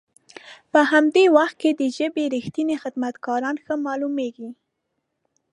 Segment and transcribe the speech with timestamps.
[0.71, 4.49] په همدي وخت کې د ژبې رښتني خدمت کاران ښه مالومیږي.